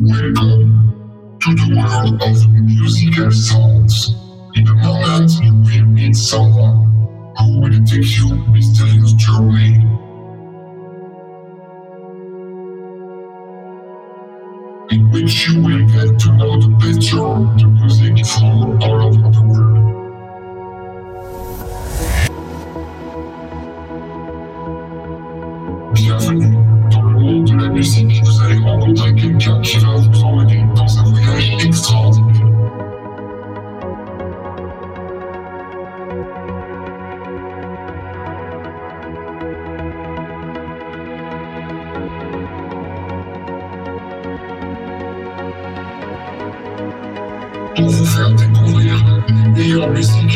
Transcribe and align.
Welcome 0.00 1.38
to 1.40 1.54
the 1.54 1.76
world 1.76 2.22
of 2.22 2.50
musical 2.54 3.30
sounds. 3.30 4.14
In 4.54 4.66
a 4.66 4.74
moment, 4.74 5.30
you 5.42 5.52
will 5.52 5.86
meet 5.86 6.16
someone 6.16 6.86
who 7.36 7.60
will 7.60 7.84
take 7.84 8.16
you 8.16 8.34
mysterious 8.50 9.12
journey. 9.12 10.07
In 14.98 15.12
which 15.12 15.46
you 15.46 15.62
will 15.62 15.86
get 15.86 16.18
to 16.22 16.32
know 16.32 16.58
the 16.58 16.66
better 16.82 17.22
the 17.56 17.68
music 17.68 18.26
from 18.26 18.82
all 18.82 19.00
over 19.06 19.30
the 19.30 19.42
world. 19.46 19.78
Bienvenue 25.94 26.56
dans 26.90 27.02
le 27.02 27.10
monde 27.20 27.44
de 27.46 27.54
la 27.54 27.68
musique. 27.68 28.24
Vous 28.24 28.42
allez 28.42 28.58
rencontrer 28.58 29.14
quelqu'un 29.14 29.60
qui 29.60 29.78
va 29.78 29.94
vous 29.94 30.24
emmener 30.24 30.66
dans 30.74 30.98
un 30.98 31.04
voyage 31.04 31.64
extraordinaire. 31.64 32.27
Les 49.94 50.27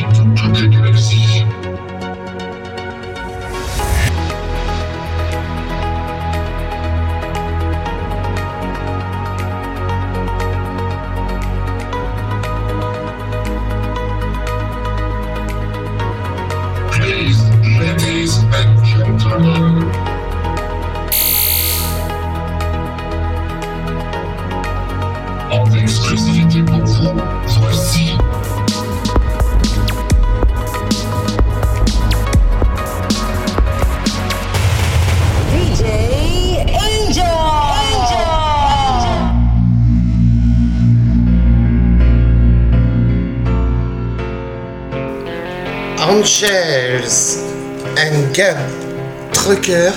Gun 48.33 48.57
Trucker, 49.33 49.93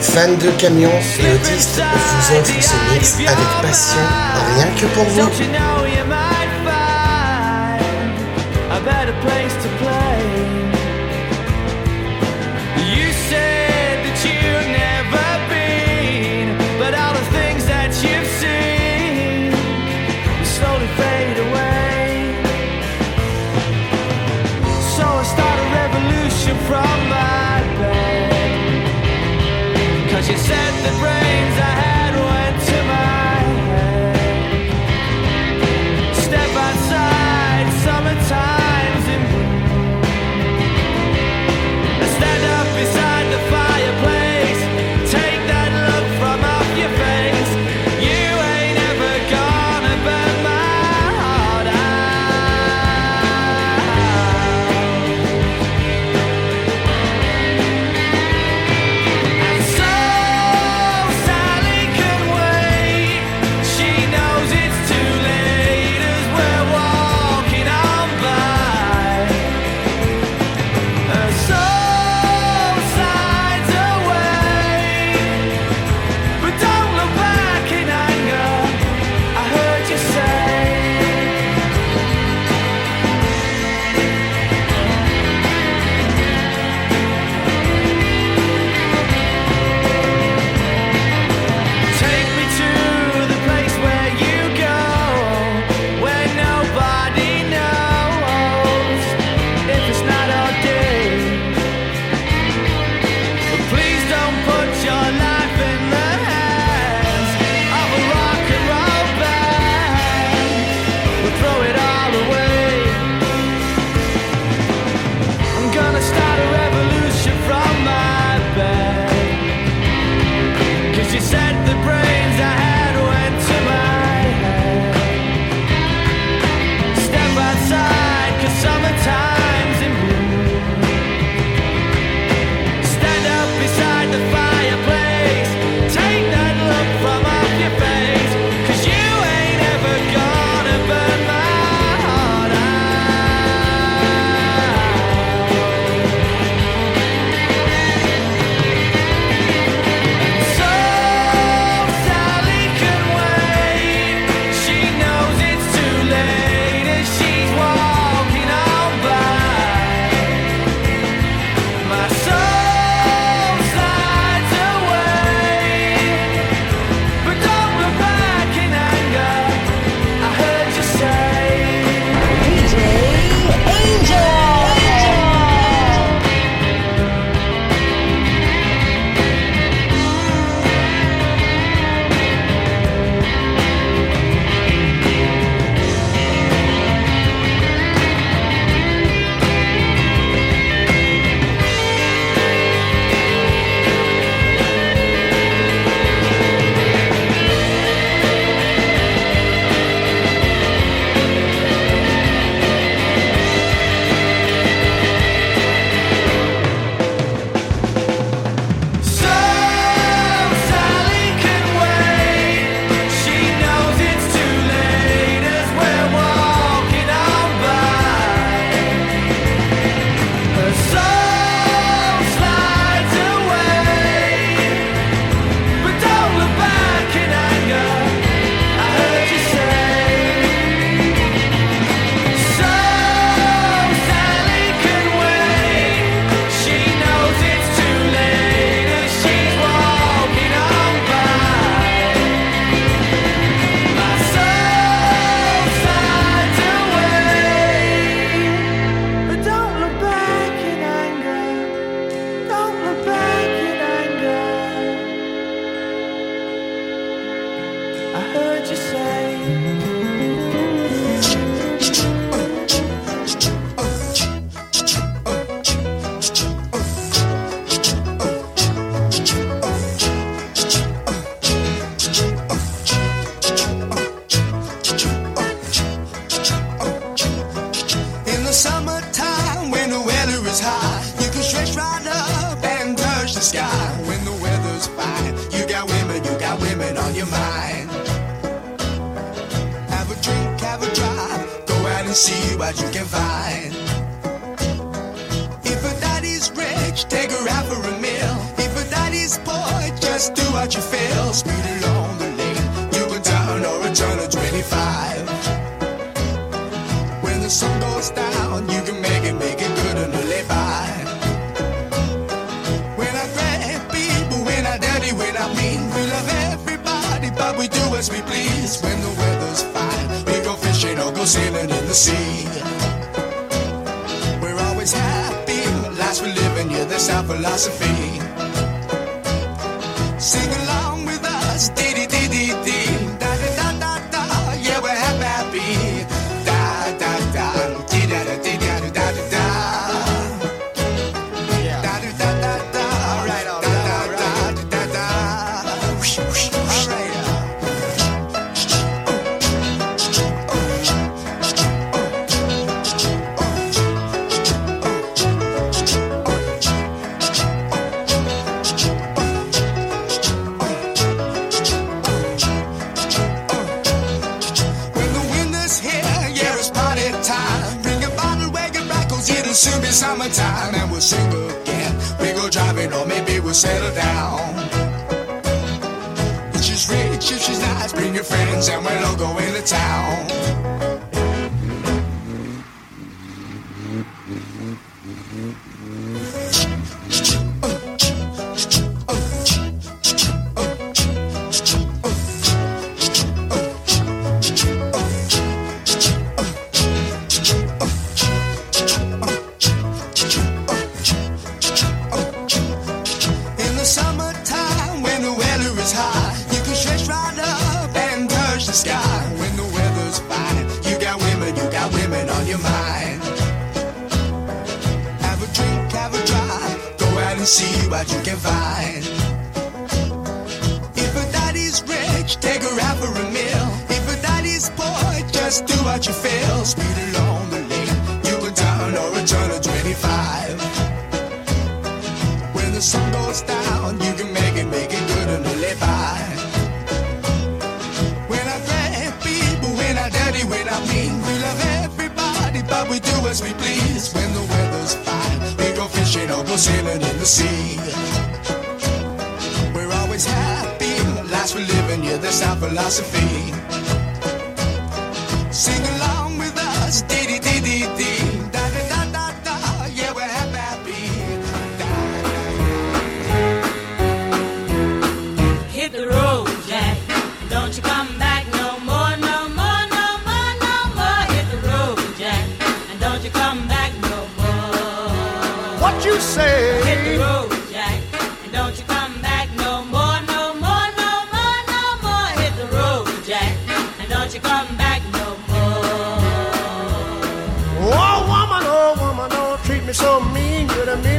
fan 0.00 0.36
de 0.36 0.50
camions 0.58 0.90
et 0.90 1.34
autistes, 1.34 1.80
vous 1.80 2.36
offre 2.36 2.60
ce 2.60 2.92
mix 2.92 3.14
avec 3.14 3.62
passion, 3.62 4.00
rien 4.56 4.66
que 4.78 4.86
pour 4.94 5.04
vous. 5.04 5.81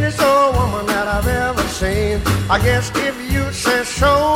sweetest 0.04 0.22
old 0.22 0.56
woman 0.56 0.86
that 0.88 1.08
I've 1.08 1.28
ever 1.28 1.62
seen. 1.70 2.22
I 2.50 2.60
guess 2.60 2.92
if 2.96 3.16
you 3.32 3.52
say 3.54 3.84
so, 3.84 4.34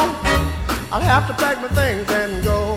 I'll 0.92 1.02
have 1.02 1.28
to 1.28 1.34
pack 1.34 1.62
my 1.62 1.68
things 1.70 2.10
and 2.10 2.44
go. 2.44 2.77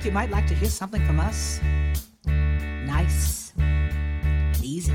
Think 0.00 0.14
you 0.14 0.14
might 0.14 0.30
like 0.30 0.46
to 0.46 0.54
hear 0.54 0.70
something 0.70 1.04
from 1.04 1.20
us? 1.20 1.60
Nice 2.24 3.52
and 3.58 4.56
easy. 4.64 4.94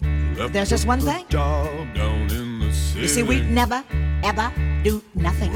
There's 0.00 0.70
just 0.70 0.86
one 0.86 1.00
thing. 1.00 1.26
The 1.28 1.36
you 2.96 3.08
see, 3.08 3.22
we 3.22 3.42
never, 3.42 3.84
ever 4.22 4.50
do 4.82 5.02
nothing. 5.14 5.52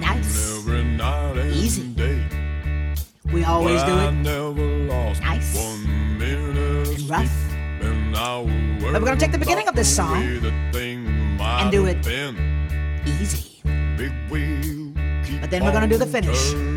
nice. 0.00 0.64
easy. 1.52 1.92
Day. 1.92 2.24
We 3.30 3.44
always 3.44 3.82
well, 3.82 4.08
do 4.08 4.08
it. 4.08 5.20
nice. 5.20 5.54
and 5.58 7.10
rough. 7.10 7.52
And 7.82 8.94
we're 8.94 9.00
going 9.00 9.18
to 9.18 9.22
take 9.22 9.32
the 9.32 9.38
beginning 9.38 9.68
of 9.68 9.74
this 9.74 9.94
song. 9.94 10.71
Then 15.52 15.62
we're 15.64 15.72
gonna 15.72 15.86
do 15.86 15.98
the 15.98 16.06
finish. 16.06 16.71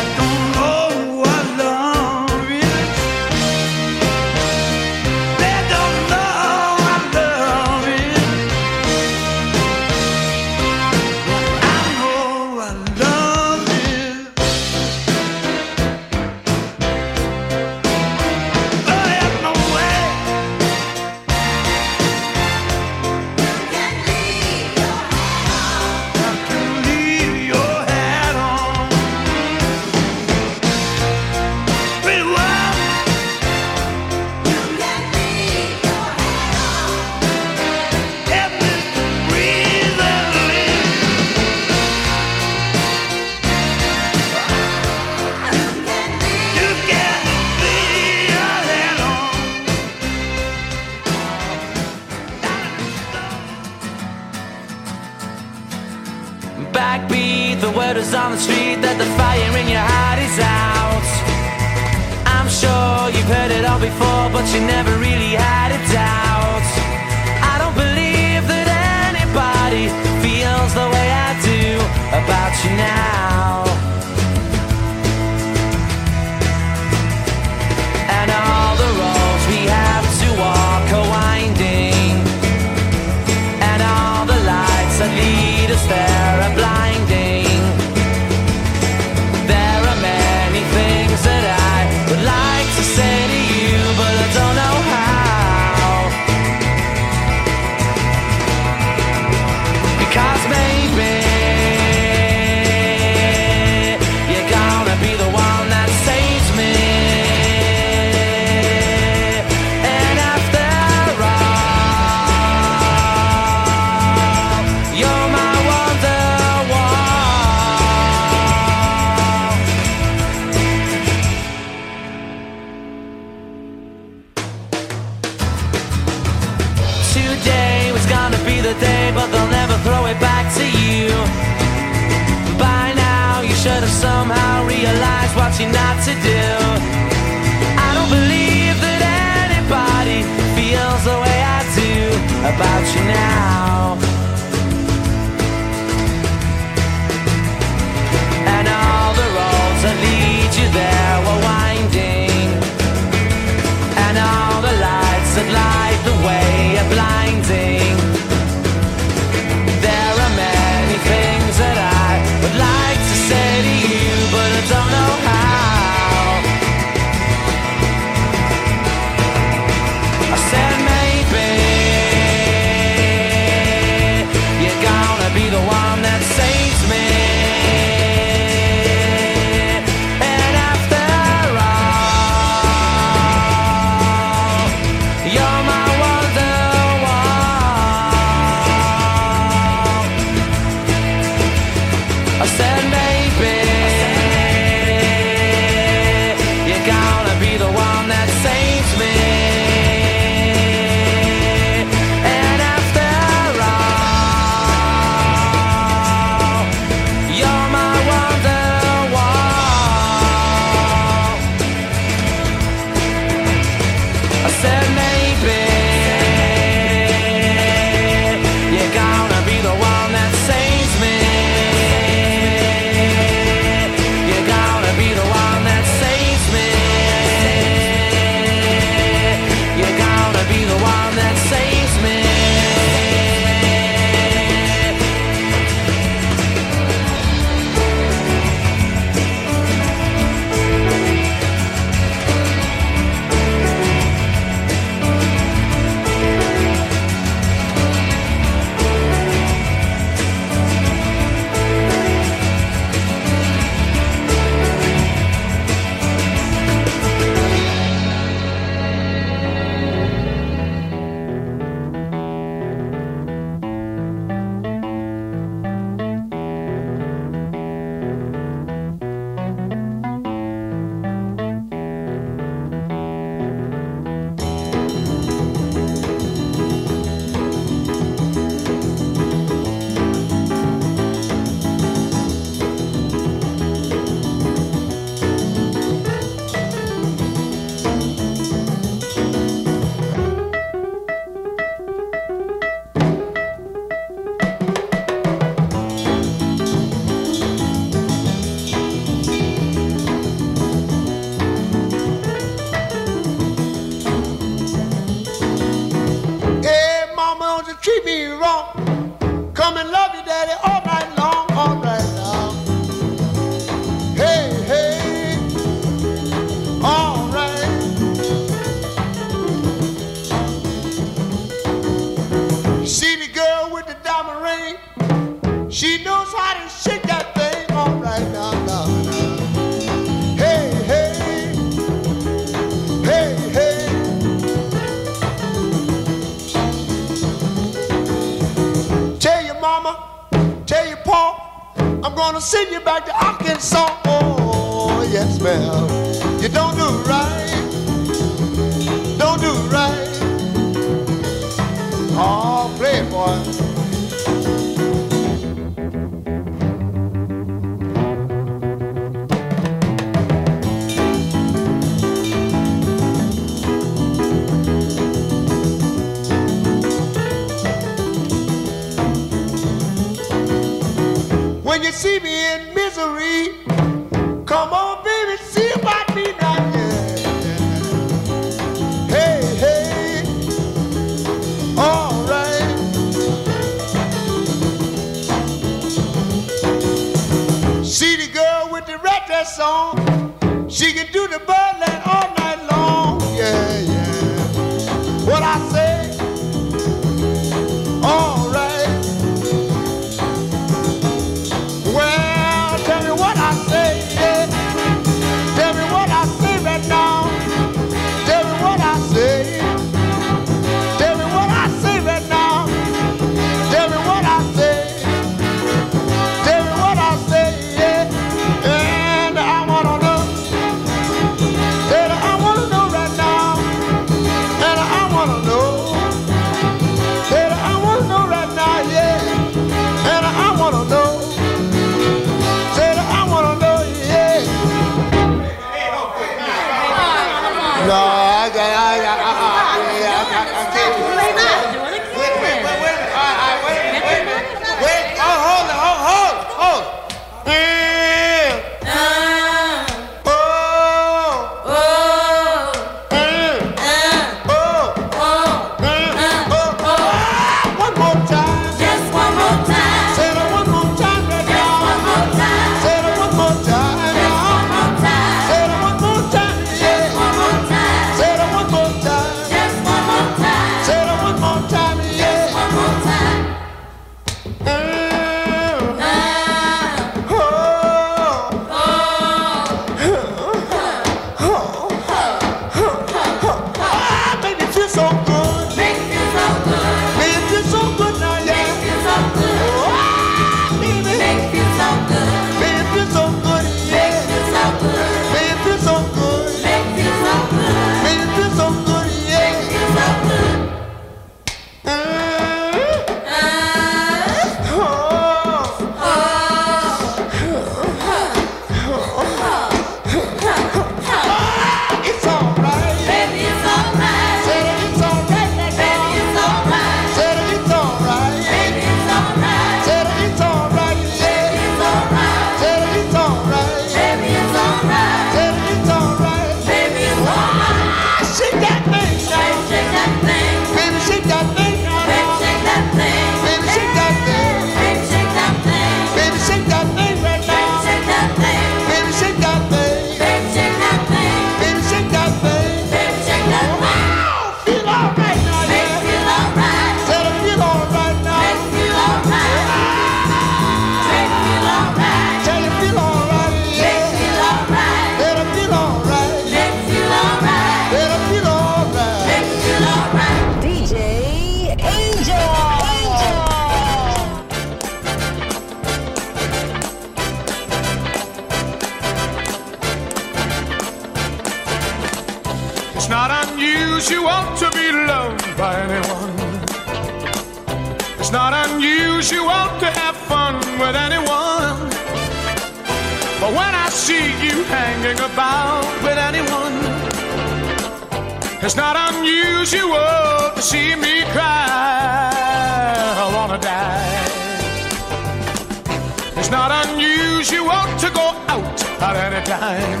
It's 596.46 596.54
not 596.54 596.70
unusual 596.86 597.82
to 597.98 598.08
go 598.14 598.30
out 598.46 598.78
at 599.02 599.16
any 599.26 599.42
time. 599.44 600.00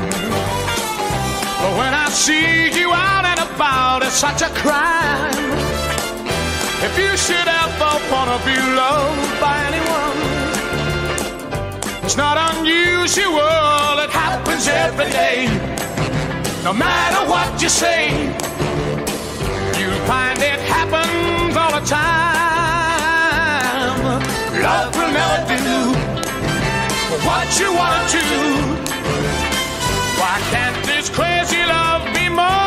But 1.58 1.72
when 1.76 1.92
I 1.92 2.08
see 2.08 2.70
you 2.70 2.92
out 2.92 3.24
and 3.24 3.40
about, 3.50 4.04
it's 4.04 4.14
such 4.14 4.42
a 4.42 4.50
crime. 4.62 5.34
If 6.86 6.96
you 7.02 7.16
should 7.16 7.48
ever 7.62 7.98
wanna 8.12 8.38
be 8.46 8.54
loved 8.78 9.40
by 9.40 9.56
anyone, 9.66 10.18
it's 12.04 12.16
not 12.16 12.38
unusual, 12.54 13.98
it 14.06 14.10
happens 14.10 14.68
every 14.68 15.10
day. 15.10 15.48
No 16.62 16.72
matter 16.72 17.28
what 17.28 17.60
you 17.60 17.68
say, 17.68 18.12
you'll 19.78 20.04
find 20.06 20.38
it 20.38 20.60
happens 20.60 21.56
all 21.56 21.72
the 21.72 21.84
time. 21.84 22.36
Love 24.62 24.94
will 24.94 25.10
never 25.10 25.46
do 25.48 25.65
what 27.26 27.60
you 27.60 27.74
wanna. 27.74 27.96
Why 30.20 30.36
can't 30.52 30.78
this 30.86 31.10
crazy 31.10 31.62
love 31.64 32.04
be 32.14 32.28
more? 32.28 32.66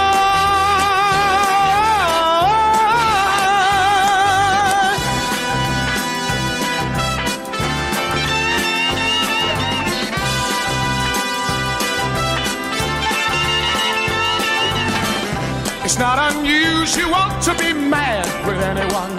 It's 15.85 15.97
not 15.97 16.17
unusual 16.33 17.25
to 17.45 17.51
be 17.57 17.73
mad 17.73 18.27
with 18.45 18.61
anyone 18.61 19.18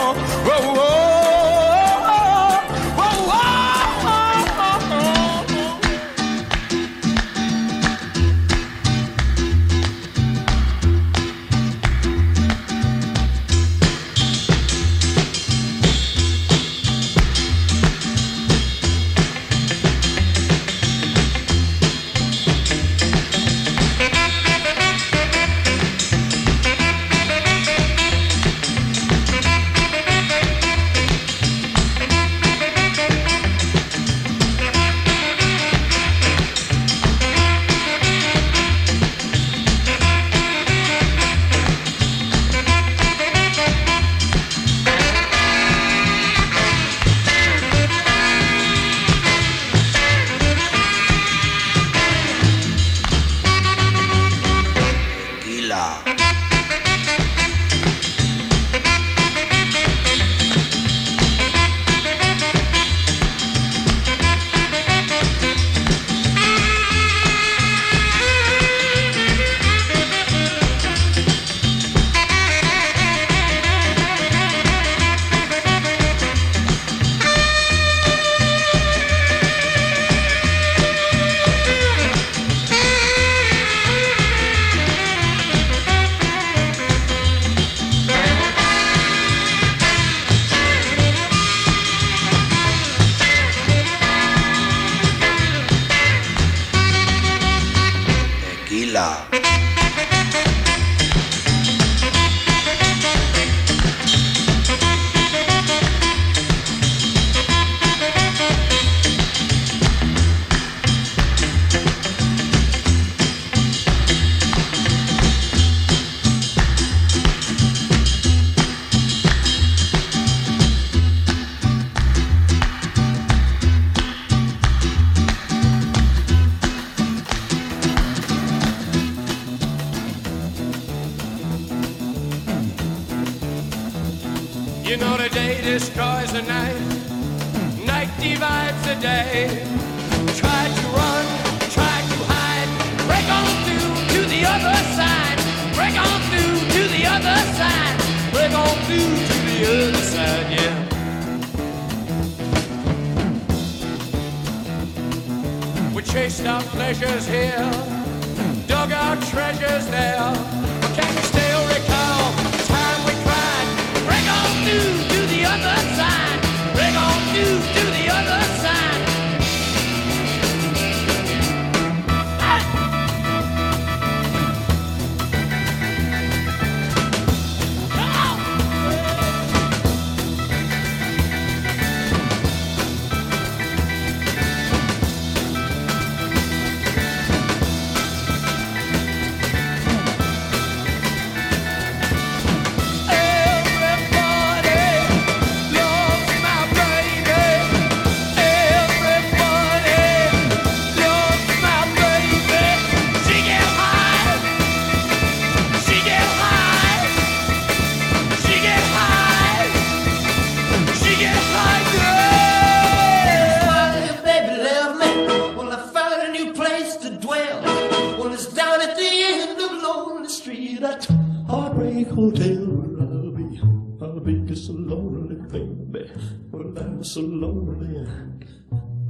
be 224.23 224.41
just 224.45 224.67
so 224.67 224.73
lonely, 224.73 225.35
baby. 225.49 226.11
Well, 226.51 226.77
I'm 226.77 227.03
so 227.03 227.21
lonely. 227.21 228.07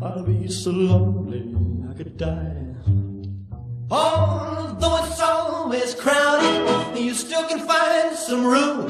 I'll 0.02 0.24
be 0.24 0.48
so 0.48 0.72
lonely, 0.72 1.56
I 1.90 1.94
could 1.94 2.18
die. 2.18 2.76
Although 3.90 5.04
it's 5.04 5.20
always 5.20 5.96
crowded, 5.96 6.98
you 6.98 7.14
still 7.14 7.46
can 7.48 7.60
find 7.60 8.16
some 8.16 8.46
room 8.46 8.88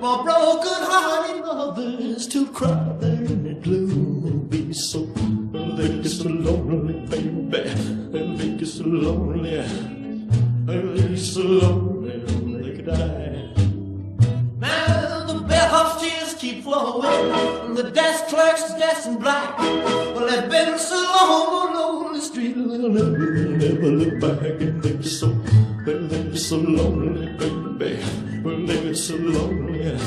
for 0.00 0.22
broken-hearted 0.22 1.44
lovers 1.44 2.26
to 2.28 2.46
cry 2.48 2.92
there 3.00 3.24
in 3.24 3.42
the 3.44 3.54
gloom 3.54 4.26
and 4.26 4.50
be 4.50 4.72
so, 4.72 5.06
get 5.76 6.04
so 6.04 6.28
lonely, 6.28 6.94
baby. 7.06 7.36
Get 8.58 8.66
so 8.68 8.84
lonely, 8.84 9.62
they 10.66 11.08
get 11.08 11.18
so 11.18 11.40
lonely, 11.40 12.20
they 12.62 12.76
could 12.76 12.86
die. 12.86 13.25
The 16.06 16.12
tears 16.12 16.34
keep 16.34 16.62
flowing, 16.62 17.74
the 17.74 17.90
desk 17.90 18.28
clerk's 18.28 18.72
dressed 18.76 19.08
in 19.08 19.18
black. 19.18 19.58
Well, 19.58 20.28
they've 20.28 20.48
been 20.48 20.78
so 20.78 20.94
long 20.94 21.48
on 21.48 21.74
lonely 21.74 22.20
street, 22.20 22.54
they'll 22.54 22.88
never, 22.88 23.46
never 23.46 23.90
look 23.90 24.20
back, 24.20 24.60
and 24.60 24.80
they're 24.80 25.02
so, 25.02 25.26
they're 25.84 26.36
so 26.36 26.58
lonely, 26.58 27.26
baby. 27.78 27.98
Well, 28.44 28.66
they're 28.66 28.94
so 28.94 29.16
lonely, 29.16 29.98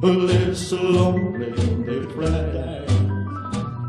well, 0.00 0.20
they're 0.26 0.54
so 0.54 0.76
lonely, 0.76 1.50
they 1.50 2.06
cry. 2.14 2.86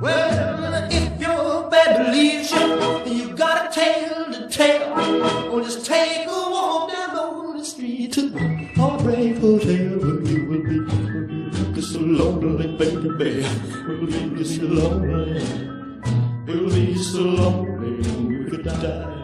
Well, 0.02 0.92
if 0.92 1.22
your 1.22 1.70
baby 1.70 2.12
leaves 2.12 2.52
you, 2.52 3.14
you 3.14 3.38
got 3.38 3.72
a 3.72 3.74
tale 3.74 4.34
to 4.34 4.50
tell. 4.50 5.54
Or 5.54 5.62
just 5.62 5.86
take 5.86 6.28
a 6.28 6.30
walk 6.30 6.92
down 6.92 7.16
lonely 7.16 7.64
street 7.64 8.12
to 8.14 8.30
the 8.30 8.40
Heartbreak 8.76 9.25
lonely, 12.06 12.68
baby. 12.78 13.46
we'll 13.88 14.06
be 14.06 14.44
so 14.44 14.64
lonely. 14.64 15.42
We'll 16.46 16.70
be 16.70 16.96
so 16.96 17.22
lonely, 17.22 18.08
you 18.30 18.46
could 18.50 18.64
die. 18.64 19.15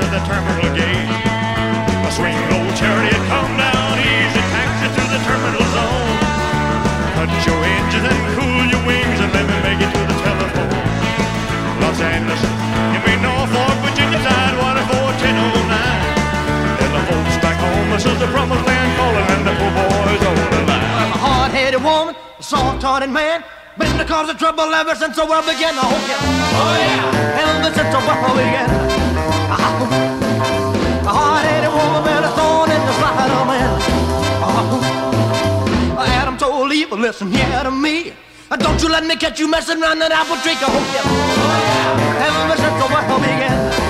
At 0.00 0.10
the 0.10 0.20
terminal 0.24 0.70
gate. 0.72 1.10
A 2.08 2.10
swing 2.10 2.40
low 2.50 2.64
chariot, 2.74 3.22
come 3.28 3.52
down 3.60 4.00
easy, 4.00 4.42
taxi 4.50 4.88
to 4.96 5.02
the 5.12 5.20
terminal 5.28 5.66
zone. 5.76 6.16
Cut 7.16 7.30
your 7.44 7.60
engine 7.60 8.04
and 8.08 8.20
cool 8.34 8.64
your 8.72 8.82
wings 8.88 9.18
and 9.20 9.30
let 9.36 9.44
me 9.44 9.56
make 9.60 9.80
it 9.84 9.90
to 9.92 10.02
the 10.08 10.16
telephone. 10.24 10.72
Los 11.84 12.00
Angeles, 12.00 12.42
you 12.96 13.00
mean 13.04 13.20
Norfolk, 13.20 13.76
Virginia, 13.84 14.20
Tidewater, 14.24 14.84
41009. 14.88 15.68
Tell 16.80 16.92
the 16.96 17.02
folks 17.06 17.36
back 17.44 17.56
home 17.60 17.88
this 17.92 18.04
is 18.08 18.18
the 18.18 18.28
promised 18.32 18.64
land 18.64 18.90
calling 18.96 19.28
and 19.36 19.42
the 19.44 19.54
poor 19.60 19.72
boys 19.76 20.22
on 20.24 20.34
the 20.34 20.60
line. 20.64 20.90
I'm 20.96 21.12
a 21.12 21.18
hard-headed 21.20 21.82
woman, 21.84 22.16
a 22.16 22.42
soft-hearted 22.42 23.10
man. 23.10 23.44
Been 23.78 23.96
the 23.96 24.04
cause 24.04 24.28
of 24.28 24.36
trouble 24.36 24.74
ever 24.74 24.94
since 24.94 25.16
the 25.16 25.24
world 25.24 25.46
began. 25.46 25.72
I 25.72 25.84
hope 25.88 26.04
you. 26.08 26.18
Oh 26.20 26.74
yeah. 26.76 27.64
Ever 27.64 27.72
since 27.72 27.90
the 27.94 28.00
world 28.04 28.36
began. 28.36 28.89
A 29.50 31.12
hard-headed 31.12 31.72
woman, 31.74 32.04
been 32.04 32.22
a 32.22 32.30
thorn 32.38 32.70
in 32.70 32.80
the 32.86 32.92
side 33.02 33.30
of 33.30 33.46
man. 33.46 33.80
Ah, 35.98 36.20
Adam 36.22 36.36
told 36.38 36.72
Eve, 36.72 36.92
listen 36.92 37.32
here 37.32 37.62
to 37.64 37.70
me. 37.70 38.12
Uh, 38.50 38.56
Don't 38.56 38.80
you 38.82 38.88
let 38.88 39.04
me 39.04 39.16
catch 39.16 39.40
you 39.40 39.48
messing 39.50 39.82
around 39.82 39.98
that 39.98 40.12
apple 40.12 40.36
tree. 40.36 40.54
Oh 40.62 40.70
yeah. 40.94 42.26
Ever 42.26 42.56
since 42.62 42.76
the 42.82 42.86
world 42.94 43.22
began. 43.22 43.89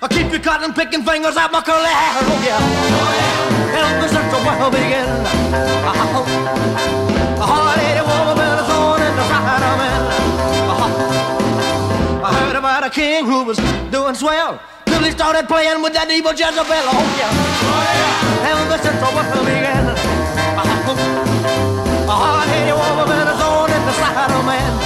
I 0.00 0.06
keep 0.06 0.30
your 0.30 0.38
cotton 0.38 0.72
picking 0.72 1.02
fingers 1.02 1.36
out 1.36 1.50
my 1.50 1.60
curly 1.60 1.90
hair. 1.90 2.22
Oh 2.22 2.38
yeah, 2.46 2.62
ever 3.82 4.06
since 4.06 4.30
the 4.30 4.38
world 4.46 4.70
began. 4.70 5.26
Uh-huh. 5.26 6.22
Uh-huh. 6.22 7.42
A 7.42 7.46
hard-headed 7.46 8.06
woman 8.06 8.38
been 8.38 8.62
a 8.62 8.64
thorn 8.70 9.02
in 9.02 9.10
the 9.18 9.26
side 9.26 9.58
of 9.58 9.74
man. 9.74 10.02
Uh-huh. 10.70 12.30
I 12.30 12.30
heard 12.30 12.54
about 12.54 12.86
a 12.86 12.90
king 12.90 13.26
who 13.26 13.42
was 13.42 13.58
doing 13.90 14.14
swell 14.14 14.62
till 14.86 15.02
he 15.02 15.10
started 15.10 15.48
playing 15.50 15.82
with 15.82 15.94
that 15.94 16.06
evil 16.14 16.30
Jezebel. 16.30 16.62
Oh 16.62 17.02
yeah, 17.18 17.34
oh 17.34 17.82
yeah. 17.82 18.78
Since 18.78 19.02
the 19.02 19.10
world 19.10 19.42
began, 19.50 19.82
a 22.06 22.14
hard-headed 22.14 22.70
woman 22.70 23.02
been 23.10 23.26
a 23.26 23.34
thorn 23.34 23.74
in 23.74 23.82
the 23.82 23.94
side 23.98 24.30
of 24.30 24.46
man. 24.46 24.77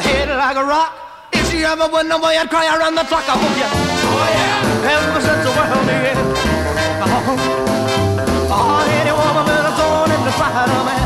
Head 0.00 0.28
like 0.28 0.56
a 0.56 0.64
rock. 0.64 0.96
If 1.32 1.50
she 1.50 1.64
ever 1.64 1.88
went 1.88 2.08
nowhere, 2.08 2.40
I'd 2.40 2.48
cry 2.48 2.66
around 2.76 2.94
the 2.94 3.04
clock. 3.04 3.28
I 3.28 3.36
hope 3.36 3.56
you. 3.60 3.68
Oh 3.68 4.24
yeah. 4.32 4.92
Ever 4.96 5.20
since 5.20 5.42
the 5.44 5.52
world 5.52 5.84
began. 5.84 6.16
Oh, 7.04 7.28
oh 7.28 7.72
a 8.48 8.54
hard-headed 8.54 9.12
woman 9.12 9.44
been 9.46 9.64
a 9.64 9.72
thorn 9.76 10.10
in 10.10 10.24
the 10.24 10.32
side 10.32 10.68
of 10.68 10.86
man. 10.86 11.01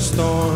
storm. 0.00 0.49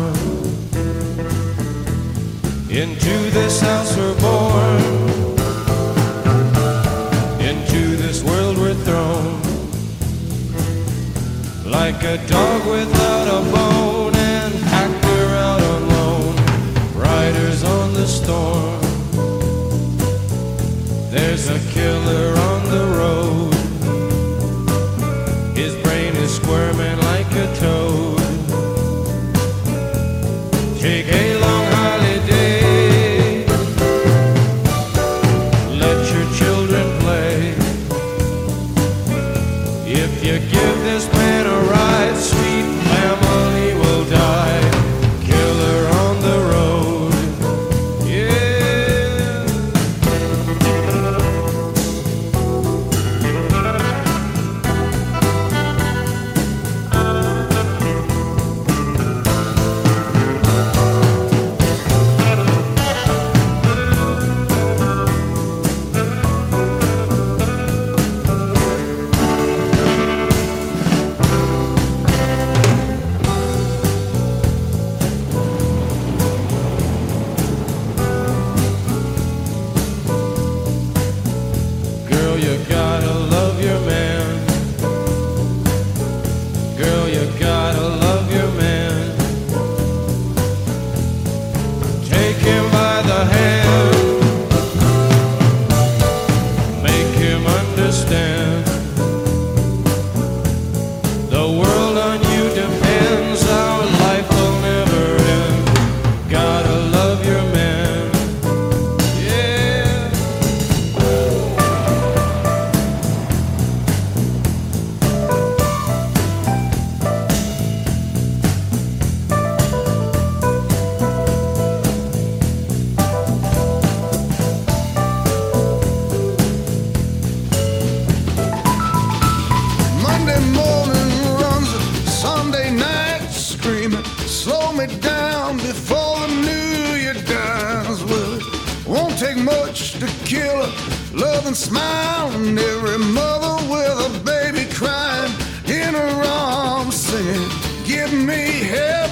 to 139.75 140.07
kill 140.23 140.63
her. 140.63 141.17
Love 141.17 141.47
and 141.47 141.55
smile, 141.55 142.31
and 142.31 142.57
every 142.57 142.97
mother 142.97 143.55
with 143.69 144.07
a 144.09 144.21
baby 144.23 144.71
crying 144.73 145.31
in 145.67 145.93
her 145.93 146.23
arms, 146.23 146.95
singing, 146.95 147.49
Give 147.83 148.11
me 148.13 148.43
help, 148.75 149.11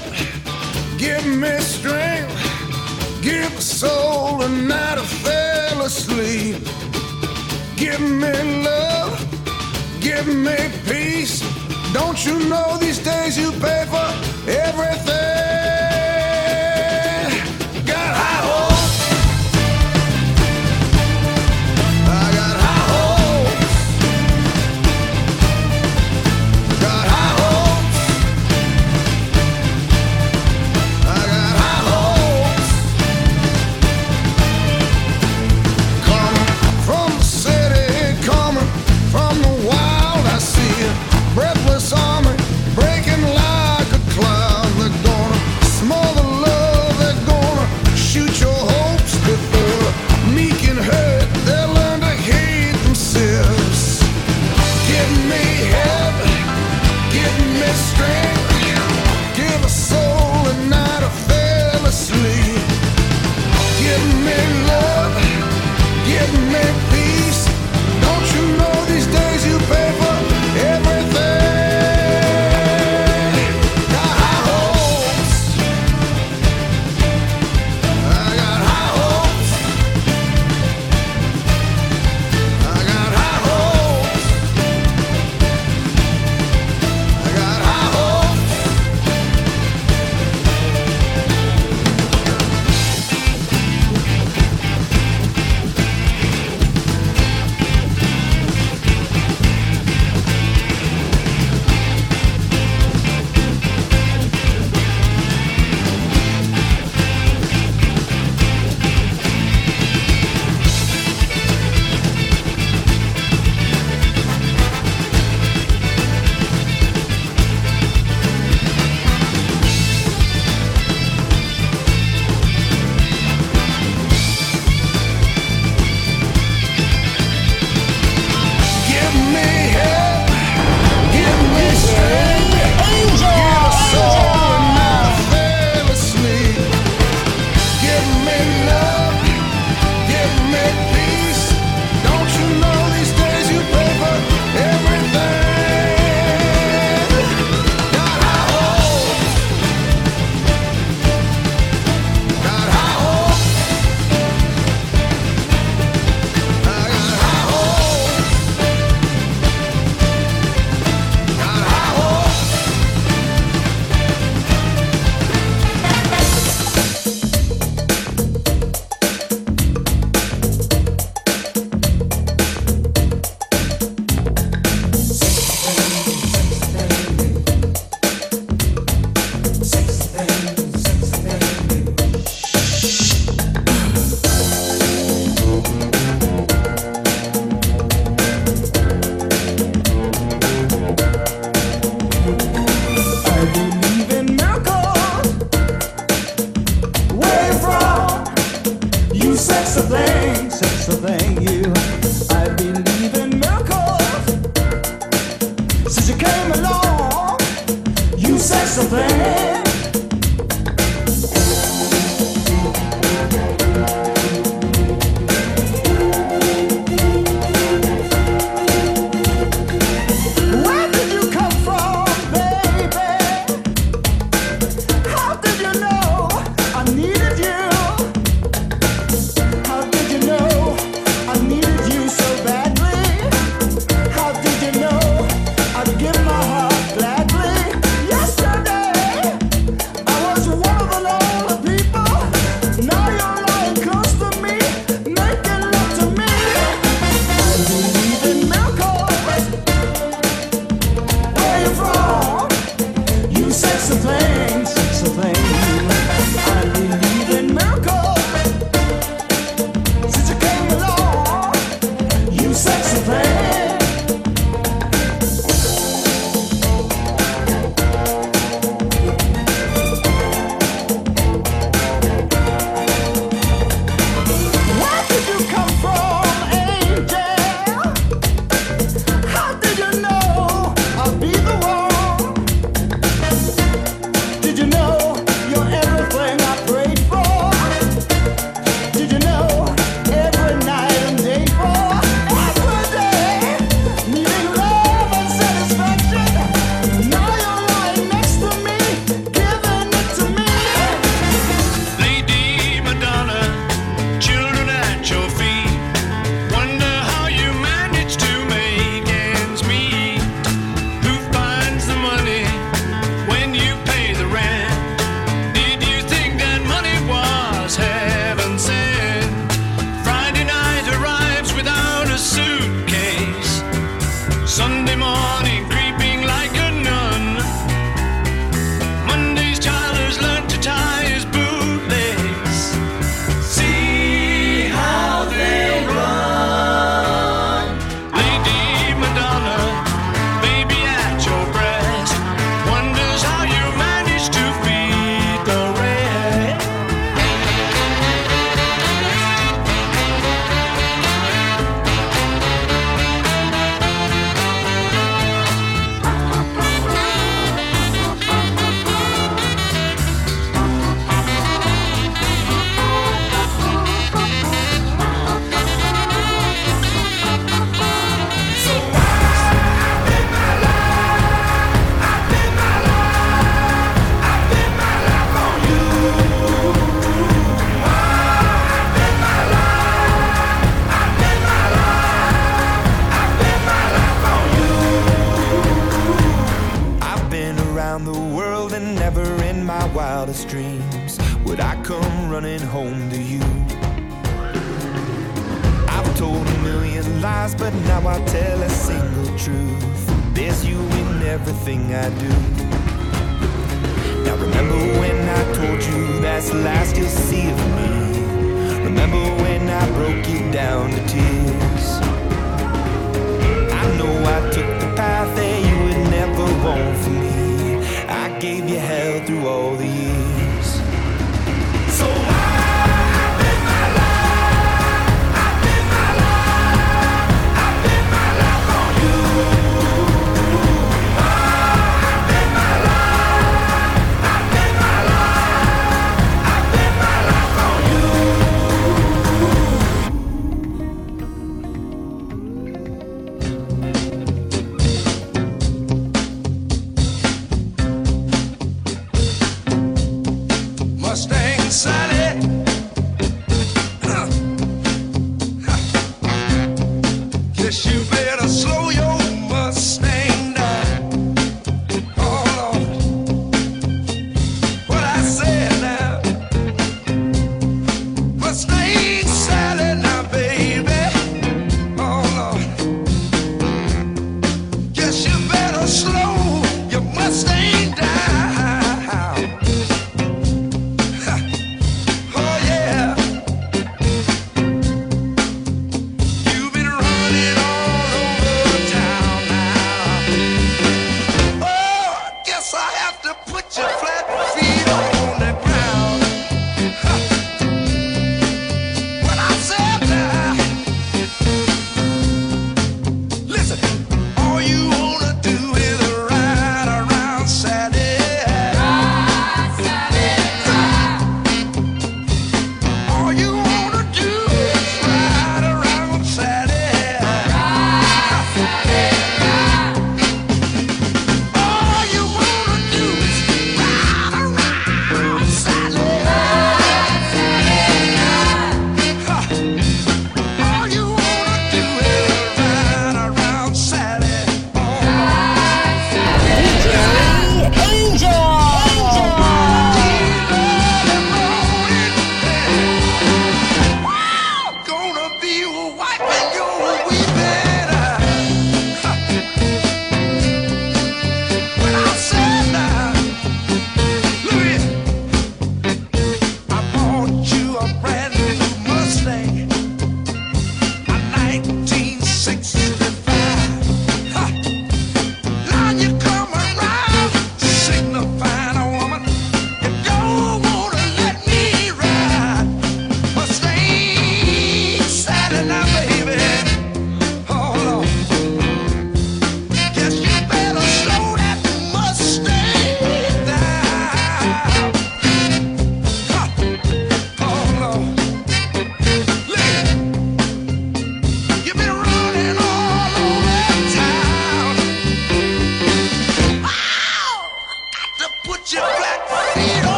give 0.97 1.25
me 1.25 1.57
strength, 1.59 2.33
give 3.21 3.51
a 3.57 3.61
soul 3.61 4.41
a 4.41 4.49
night 4.49 4.97
I 4.97 5.05
fell 5.05 5.81
asleep. 5.81 6.55
Give 7.75 7.99
me 7.99 8.63
love, 8.63 9.13
give 9.99 10.27
me 10.27 10.57
peace. 10.85 11.41
Don't 11.93 12.25
you 12.25 12.39
know 12.47 12.77
these 12.77 12.99
days 12.99 13.37
you 13.37 13.51
pay 13.51 13.85
for 13.91 14.09
everything? 14.49 15.72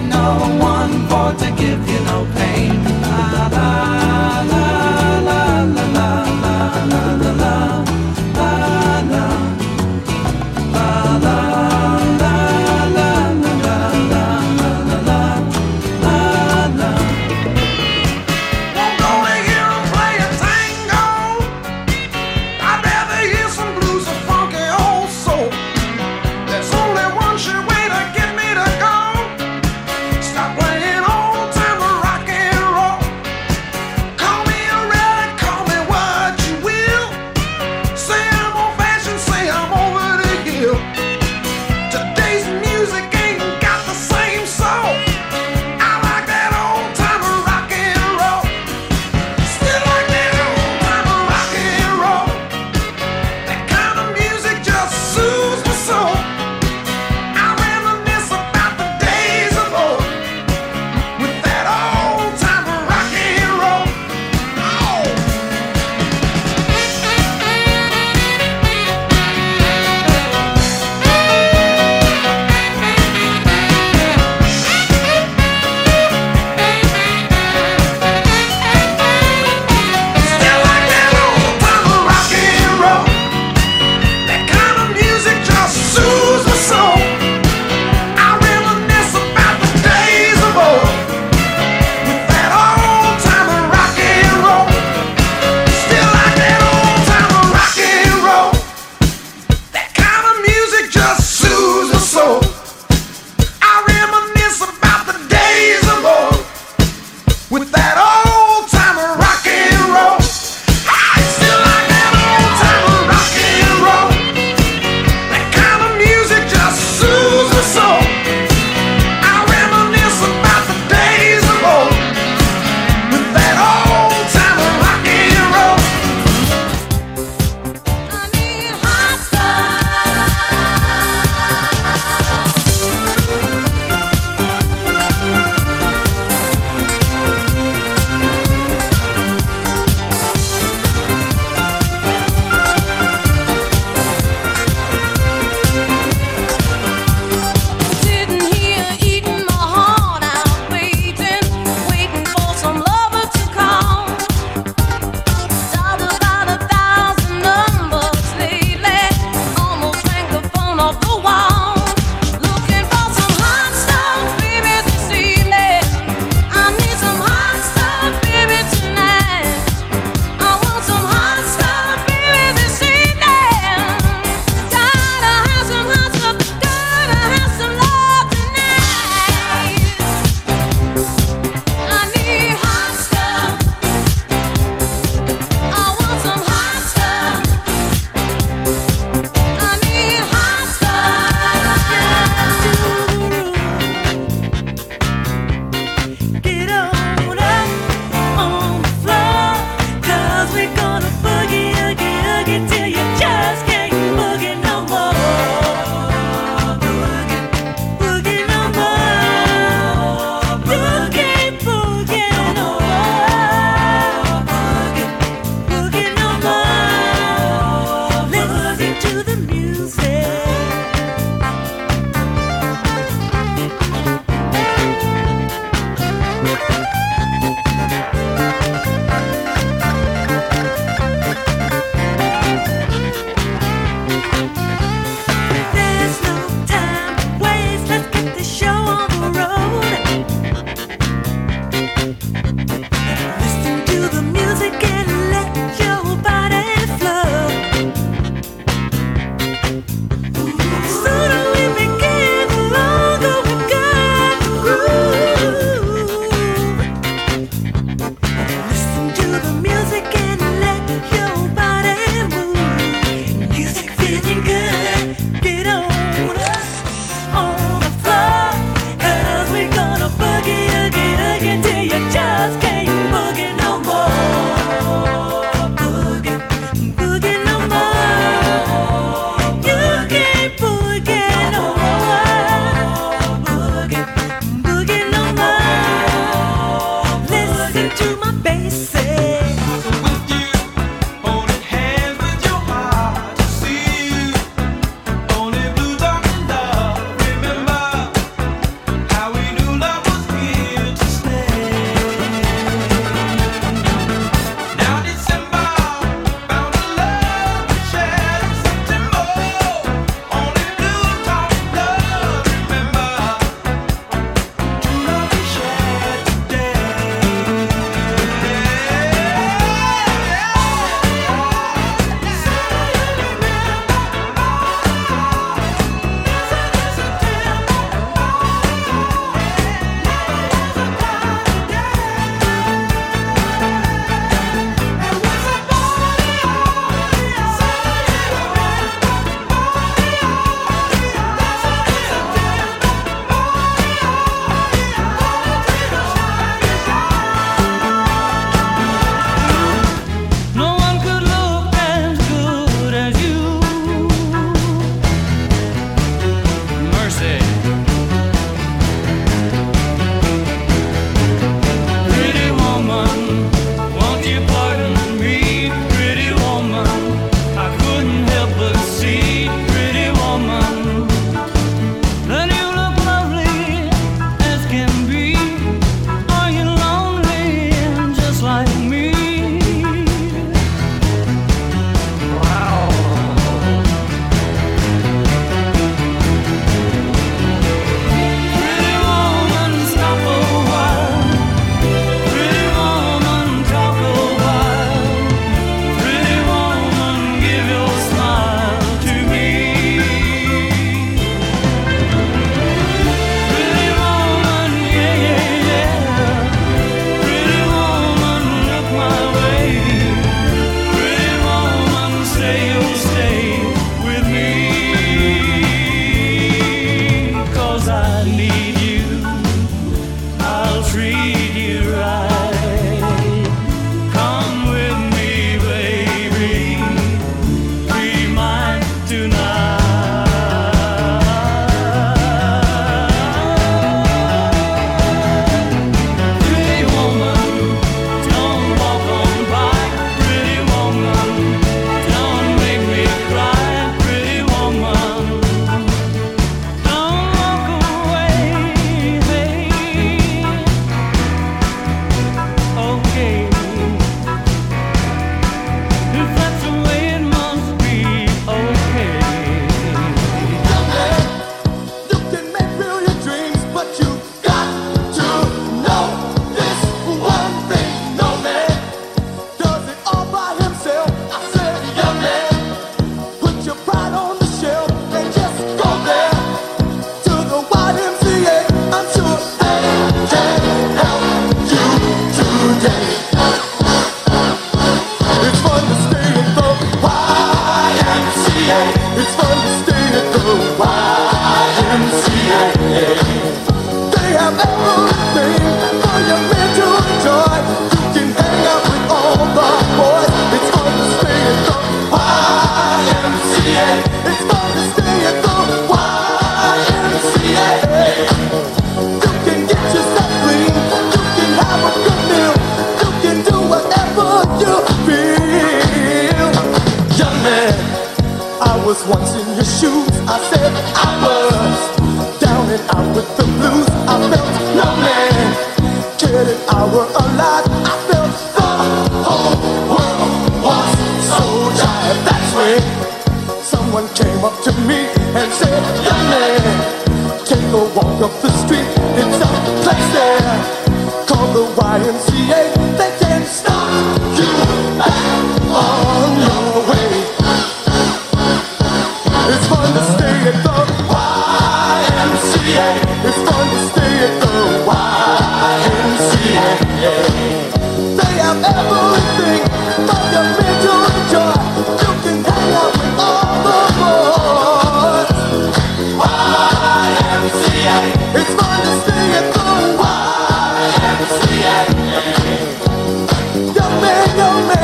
No 0.00 0.63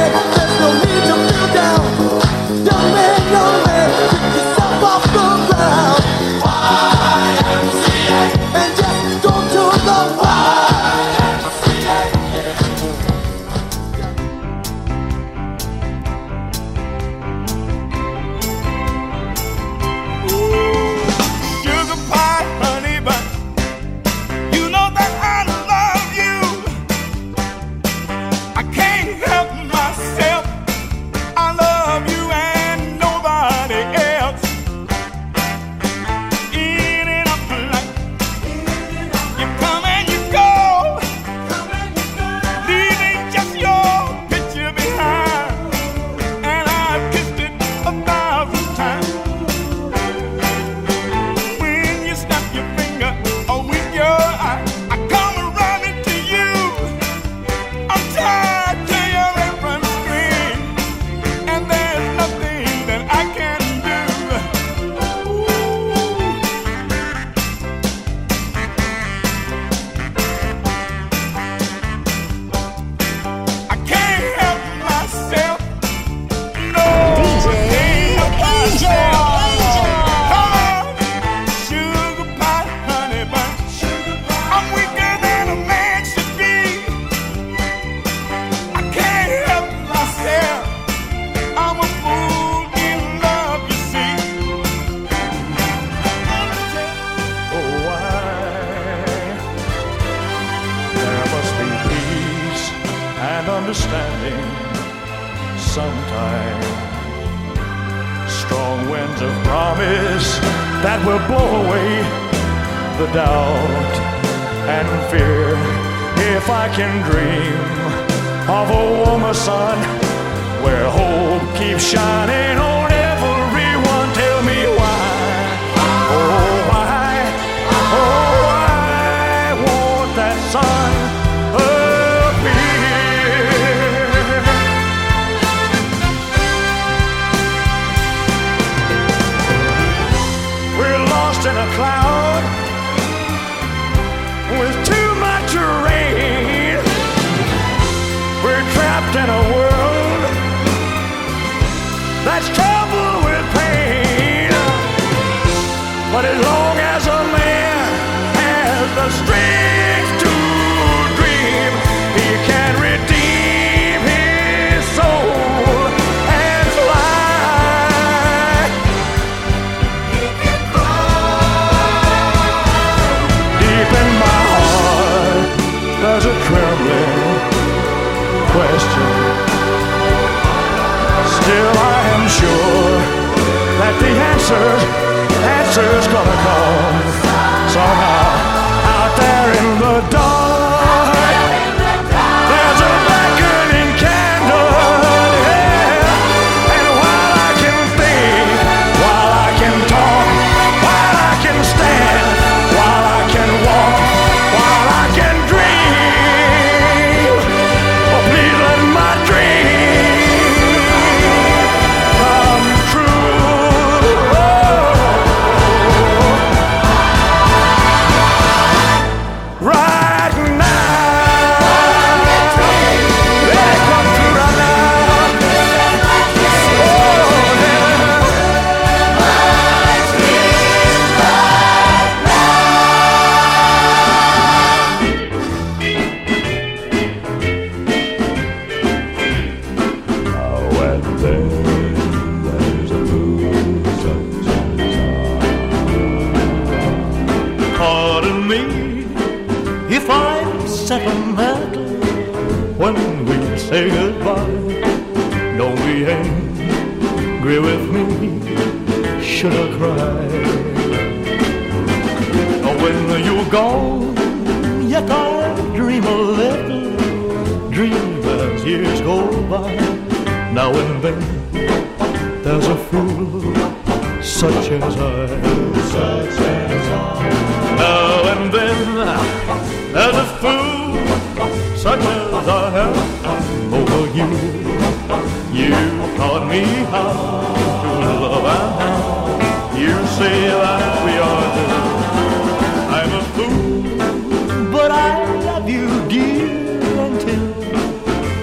there's 0.08 0.60
no 0.60 0.72
need 0.84 1.09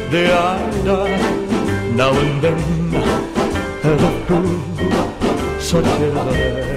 the 0.09 0.33
are 0.33 0.59
now 1.95 2.11
and 2.17 2.41
then 2.41 2.57
have 3.83 4.03
a 4.03 4.25
fool 4.25 5.59
such 5.59 5.85
a 5.85 6.11
I 6.13 6.76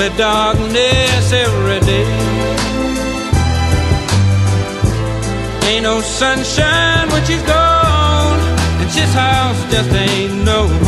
Only 0.00 0.16
darkness 0.16 1.32
every 1.32 1.80
day. 1.80 2.06
Ain't 5.66 5.82
no 5.82 6.00
sunshine 6.00 7.08
when 7.10 7.24
she's 7.26 7.42
gone, 7.42 8.38
and 8.80 8.88
this 8.90 9.12
house 9.12 9.60
just 9.72 9.90
ain't 9.90 10.44
no 10.44 10.68
home 10.68 10.87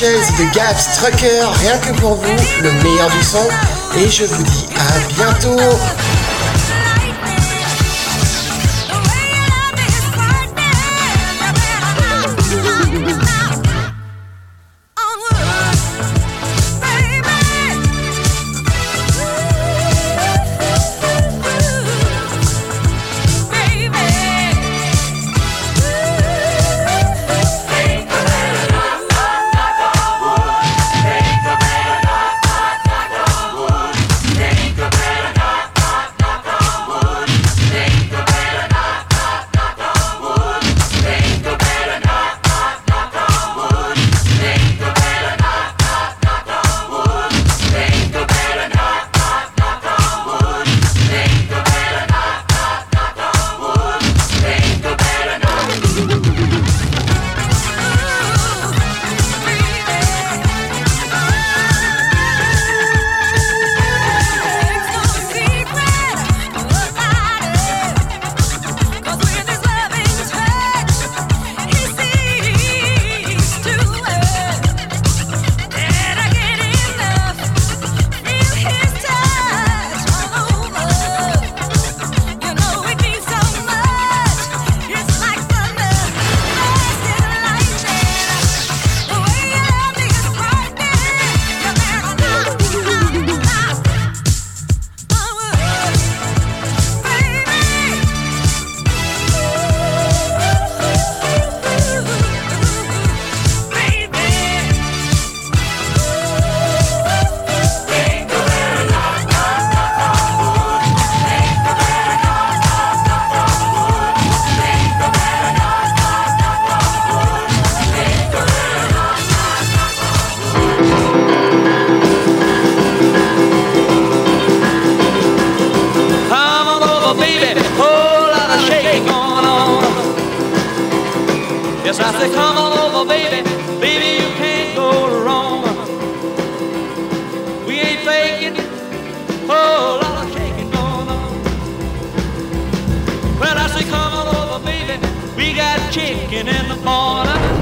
de 0.00 0.52
Gabs 0.52 0.76
Trucker, 0.96 1.44
rien 1.60 1.78
que 1.78 1.96
pour 2.00 2.14
vous, 2.14 2.36
le 2.62 2.72
meilleur 2.82 3.08
du 3.10 3.22
son. 3.22 3.46
Et 3.96 4.08
je 4.10 4.24
vous 4.24 4.42
dis 4.42 4.66
à 4.74 5.14
bientôt. 5.14 5.56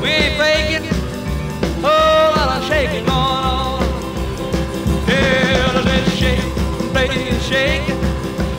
We 0.01 0.09
ain't 0.09 0.37
faking. 0.39 0.89
Oh, 1.83 2.33
lot 2.37 2.63
of 2.63 2.69
shaking 2.69 3.09
on. 3.09 3.83
Yeah, 5.09 6.07
shake, 6.15 6.95
baby, 6.95 7.39
shake. 7.41 7.91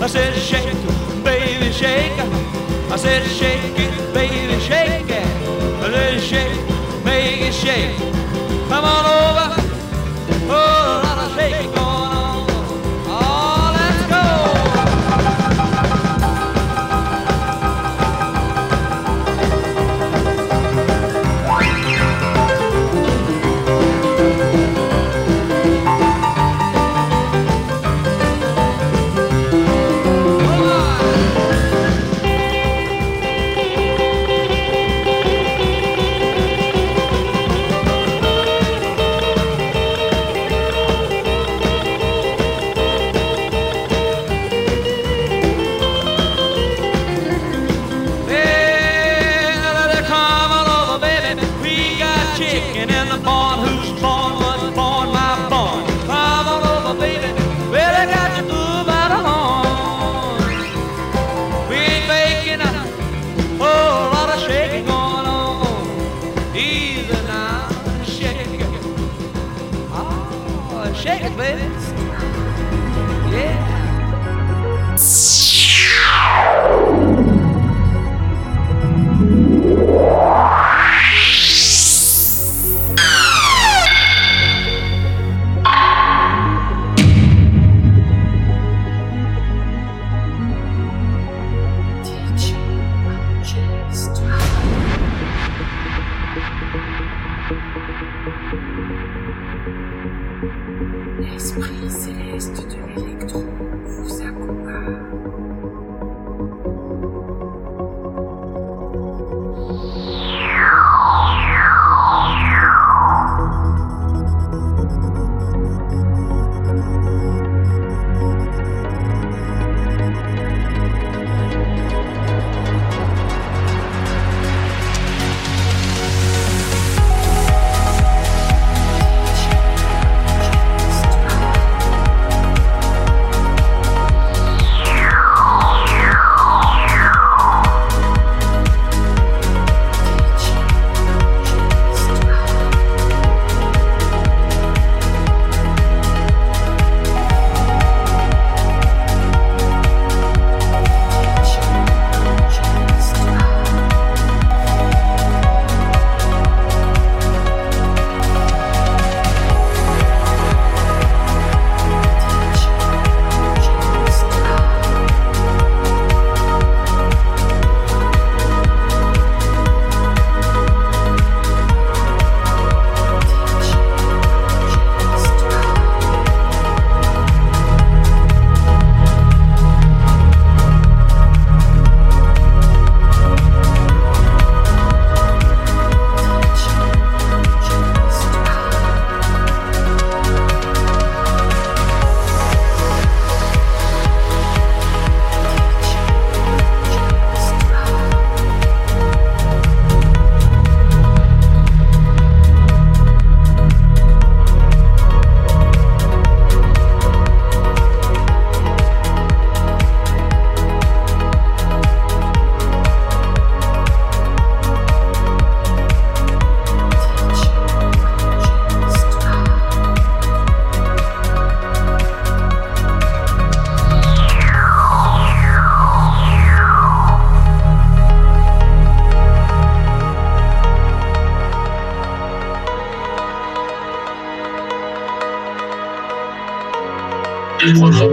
I 0.02 0.08
said 0.08 0.34
shake, 0.36 0.76
baby, 1.24 1.72
shake. 1.72 2.20
I 2.92 2.98
said 2.98 3.24
shake 3.28 3.80
it, 3.80 4.14
baby, 4.14 4.60
shake 4.60 5.10
it. 5.10 5.28
Let's 5.82 6.24
shake, 6.24 7.06
make 7.06 7.42
it 7.42 7.54
shake. 7.54 8.15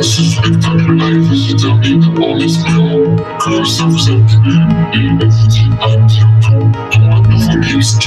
Ce 0.02 0.22
spectacle 0.22 0.94
live 0.94 1.32
se 1.32 1.54
termine 1.54 2.04
en 2.18 2.36
espérant 2.38 3.16
que 3.38 3.64
ça 3.64 3.84
vous 3.84 4.10
a 4.10 4.16
plu 4.26 4.58
et 4.94 5.08
on 5.10 5.28
vous 5.28 5.46
dit 5.46 5.70
à 5.80 5.96
bientôt 5.96 6.68
pour 6.90 7.02
un 7.02 7.22
nouveau 7.22 7.56
mix 7.58 7.98
de 7.98 8.02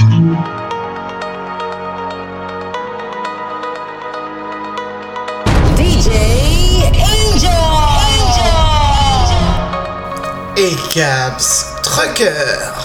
DJ 5.78 6.08
Angel. 6.98 7.52
Et 10.58 10.76
Caps 10.92 11.76
Trucker. 11.82 12.75